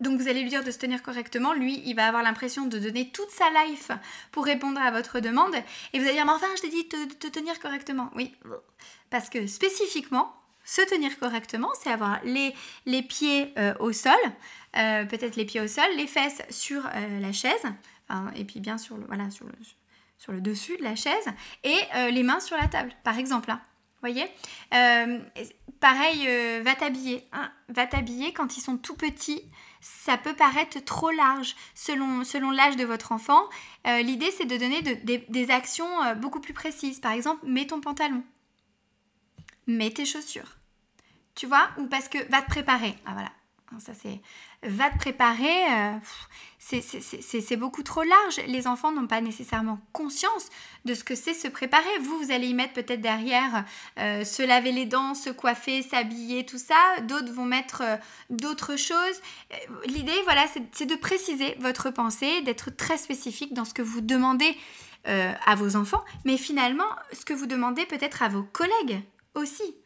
[0.02, 2.78] Donc vous allez lui dire de se tenir correctement, lui il va avoir l'impression de
[2.80, 3.92] donner toute sa life
[4.32, 5.56] pour répondre à votre demande
[5.94, 8.10] et vous allez dire mais enfin je t'ai dit de te tenir correctement.
[8.16, 8.34] Oui,
[9.10, 10.34] parce que spécifiquement,
[10.64, 12.54] se tenir correctement, c'est avoir les,
[12.86, 14.14] les pieds euh, au sol,
[14.78, 17.64] euh, peut-être les pieds au sol, les fesses sur euh, la chaise,
[18.36, 19.54] et puis bien sur le, voilà, sur le,
[20.18, 21.26] sur le dessus de la chaise,
[21.64, 21.78] et
[22.12, 23.50] les mains sur la table, par exemple.
[23.50, 23.62] Hein.
[24.02, 24.30] voyez?
[25.80, 26.28] Pareil,
[26.62, 27.26] va t'habiller.
[27.32, 27.50] Hein.
[27.70, 29.42] Va t'habiller quand ils sont tout petits
[29.82, 33.42] ça peut paraître trop large selon, selon l'âge de votre enfant.
[33.88, 37.00] Euh, l'idée, c'est de donner des, actions euh, beaucoup plus précises.
[37.00, 38.24] Par exemple, mets ton pantalon,
[39.68, 40.58] mets tes chaussures.
[41.34, 41.70] Tu vois?
[41.78, 42.96] Ou parce que va te préparer.
[43.06, 43.32] Ah voilà,
[43.80, 44.22] ça c'est
[44.64, 45.92] va te préparer, euh,
[46.60, 48.42] c'est beaucoup trop large.
[48.48, 50.50] Les enfants n'ont pas nécessairement conscience
[50.86, 51.90] de ce que c'est se préparer.
[52.02, 53.66] Vous, vous allez y mettre peut-être derrière
[54.00, 57.02] euh, se laver les dents, se coiffer, s'habiller, tout ça.
[57.08, 57.98] D'autres vont mettre euh,
[58.30, 59.22] d'autres choses.
[59.86, 64.58] L'idée, voilà, c'est de préciser votre pensée, d'être très spécifique dans ce que vous demandez
[65.04, 69.02] à vos enfants, mais finalement, ce que vous demandez peut-être à vos collègues
[69.34, 69.81] aussi.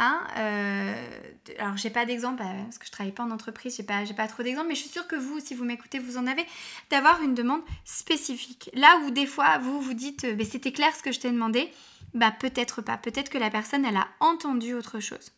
[0.00, 1.20] Hein, euh,
[1.60, 4.26] alors j'ai pas d'exemple euh, parce que je travaille pas en entreprise, j'ai pas, pas
[4.26, 6.44] trop d'exemples, mais je suis sûre que vous, si vous m'écoutez, vous en avez,
[6.90, 8.70] d'avoir une demande spécifique.
[8.74, 11.70] Là où des fois vous vous dites, euh, c'était clair ce que je t'ai demandé,
[12.12, 15.30] bah peut-être pas, peut-être que la personne elle a entendu autre chose.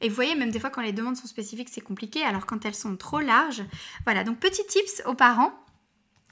[0.00, 2.66] Et vous voyez, même des fois quand les demandes sont spécifiques, c'est compliqué, alors quand
[2.66, 3.62] elles sont trop larges,
[4.06, 4.24] voilà.
[4.24, 5.52] Donc petit tips aux parents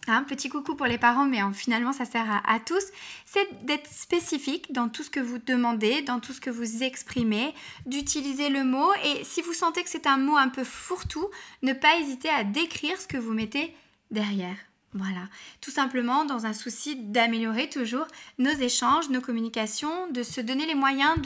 [0.09, 2.85] un petit coucou pour les parents, mais finalement ça sert à, tous,
[3.25, 7.55] c'est d'être spécifique dans tout ce que vous demandez, dans tout ce que vous exprimez,
[7.87, 11.29] d'utiliser le mot et si vous sentez que c'est un mot un peu fourre-tout,
[11.63, 13.75] ne pas hésiter à décrire ce que vous mettez
[14.11, 14.57] derrière.
[14.95, 15.23] Voilà,
[15.63, 18.07] tout simplement dans un souci d'améliorer toujours
[18.39, 21.17] nos échanges, nos communications, de se donner les moyens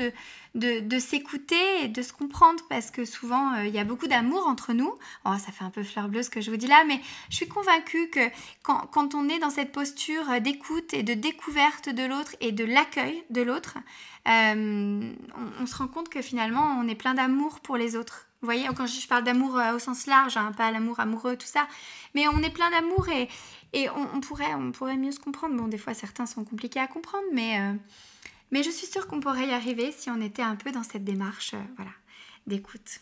[0.55, 4.47] de, s'écouter et de se comprendre parce que souvent euh, il y a beaucoup d'amour
[4.47, 4.95] entre nous.
[5.25, 7.37] Oh, ça fait un peu fleur bleue ce que je vous dis là, mais je
[7.37, 8.21] suis convaincue que
[8.63, 13.25] quand, on est dans cette posture d'écoute et de découverte de l'autre et de l'accueil
[13.31, 13.79] de l'autre,
[14.29, 15.13] euh,
[15.61, 18.26] on, se rend compte que finalement on est plein d'amour pour les autres.
[18.43, 21.47] Vous voyez, quand je parle d'amour euh, au sens large, hein, pas l'amour amoureux, tout
[21.47, 21.67] ça,
[22.15, 23.29] mais on est plein d'amour et,
[23.91, 25.57] on, pourrait, on pourrait mieux se comprendre.
[25.57, 27.61] Bon, des fois certains sont compliqués à comprendre, mais
[28.51, 31.05] mais je suis sûre qu'on pourrait y arriver si on était un peu dans cette
[31.05, 31.91] démarche euh, voilà,
[32.47, 33.01] d'écoute.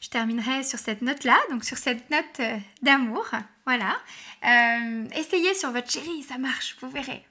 [0.00, 3.26] Je terminerai sur cette note-là, donc sur cette note euh, d'amour.
[3.66, 3.96] Voilà.
[4.44, 7.24] Euh, essayez sur votre chérie, ça marche, vous verrez.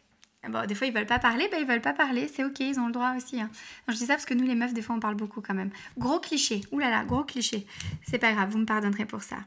[0.47, 2.80] Bon, des fois, ils veulent pas parler, ben ils veulent pas parler, c'est ok, ils
[2.80, 3.41] ont le droit aussi.
[3.41, 3.49] Hein.
[3.88, 5.69] je dis ça parce que nous, les meufs, des fois, on parle beaucoup quand même.
[5.97, 7.67] Gros cliché, oulala, là là, gros cliché.
[8.08, 9.38] C'est pas grave, vous me pardonnerez pour ça.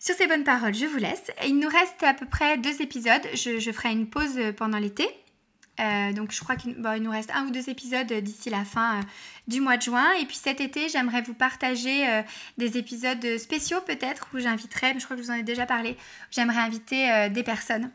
[0.00, 1.30] Sur ces bonnes paroles, je vous laisse.
[1.46, 3.22] Il nous reste à peu près deux épisodes.
[3.34, 5.08] je ferai une pause pendant l'été
[5.80, 9.02] euh, donc je crois qu'il nous reste un ou deux épisodes d'ici la fin euh,
[9.48, 10.06] du mois de juin.
[10.20, 12.22] Et puis cet été, j'aimerais vous partager euh,
[12.58, 15.96] des épisodes spéciaux peut-être où j'inviterai, je crois que je vous en ai déjà parlé,
[16.30, 17.90] j'aimerais inviter des personnes.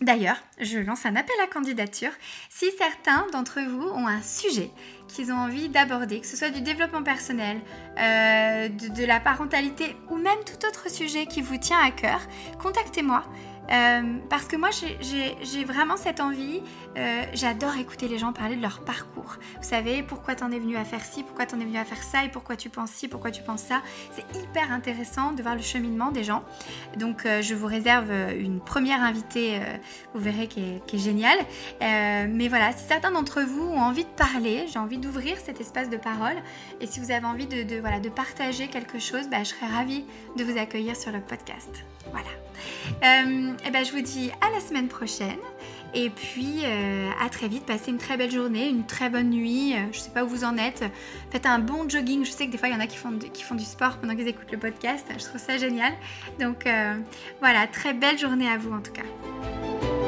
[0.00, 2.12] D'ailleurs, je lance un appel à candidature.
[2.48, 4.70] Si certains d'entre vous ont un sujet
[5.08, 7.60] qu'ils ont envie d'aborder, que ce soit du développement personnel,
[7.96, 12.20] de, la parentalité ou même tout autre sujet qui vous tient à cœur,
[12.62, 13.24] contactez-moi.
[13.72, 16.60] Euh, parce que moi, j'ai vraiment cette envie.
[16.96, 19.36] Euh, j'adore écouter les gens parler de leur parcours.
[19.56, 22.02] Vous savez, pourquoi t'en es venu à faire ci, pourquoi t'en es venu à faire
[22.02, 23.82] ça, et pourquoi tu penses ci, pourquoi tu penses ça.
[24.12, 26.42] C'est hyper intéressant de voir le cheminement des gens.
[26.96, 29.60] Donc, euh, je vous réserve une première invitée,
[30.14, 31.38] vous verrez, qui est, géniale.
[31.80, 35.88] mais voilà, si certains d'entre vous ont envie de parler, j'ai envie d'ouvrir cet espace
[35.88, 36.36] de parole.
[36.80, 40.04] Et si vous avez envie de, voilà, de partager quelque chose, bah, je serais ravie
[40.36, 41.84] de vous accueillir sur le podcast.
[42.10, 42.30] Voilà.
[43.66, 45.38] Et ben, je vous dis à la semaine prochaine.
[45.92, 49.74] Et puis euh, à très vite, passez une très belle journée, une très bonne nuit.
[49.74, 50.84] Euh, je sais pas où vous en êtes.
[51.30, 52.24] Faites un bon jogging.
[52.24, 53.98] Je sais que des fois il y en a qui font, qui font du sport
[53.98, 55.06] pendant qu'ils écoutent le podcast.
[55.12, 55.92] Je trouve ça génial.
[56.38, 56.68] Donc
[57.40, 59.99] voilà, très belle journée à vous en tout cas.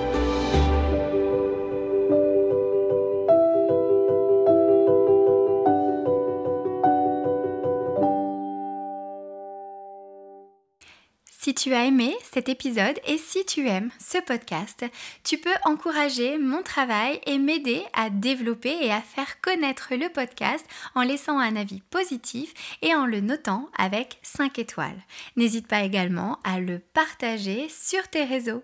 [11.45, 14.85] Si tu as aimé cet épisode et si tu aimes ce podcast,
[15.25, 20.65] tu peux encourager mon travail et m'aider à développer et à faire connaître le podcast
[20.95, 25.03] en laissant un avis positif et en le notant avec 5 étoiles.
[25.35, 28.63] N'hésite pas également à le partager sur tes réseaux